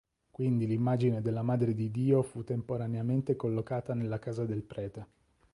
Quindi 0.31 0.65
l'immagine 0.65 1.21
della 1.21 1.43
Madre 1.43 1.75
di 1.75 1.91
Dio 1.91 2.23
fu 2.23 2.43
temporaneamente 2.43 3.35
collocata 3.35 3.93
nella 3.93 4.17
casa 4.17 4.45
del 4.45 4.63
prete. 4.63 5.07